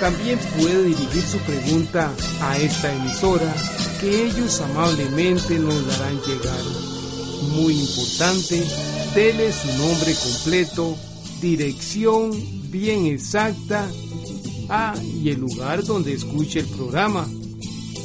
También 0.00 0.38
puede 0.58 0.84
dirigir 0.84 1.22
su 1.22 1.36
pregunta 1.40 2.14
a 2.40 2.56
esta 2.56 2.90
emisora 2.90 3.54
que 4.00 4.24
ellos 4.24 4.62
amablemente 4.62 5.58
nos 5.58 5.86
darán 5.86 6.18
llegar. 6.22 6.62
Muy 7.50 7.74
importante, 7.78 8.66
dele 9.14 9.52
su 9.52 9.68
nombre 9.76 10.14
completo, 10.14 10.96
dirección 11.42 12.30
bien 12.70 13.04
exacta, 13.04 13.86
ah, 14.70 14.94
y 15.22 15.28
el 15.28 15.40
lugar 15.40 15.84
donde 15.84 16.14
escuche 16.14 16.60
el 16.60 16.68
programa. 16.68 17.28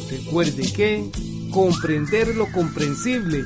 Recuerde 0.10 0.74
que 0.74 1.10
comprender 1.54 2.36
lo 2.36 2.52
comprensible 2.52 3.46